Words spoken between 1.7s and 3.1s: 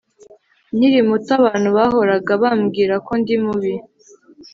bahoraga bambwira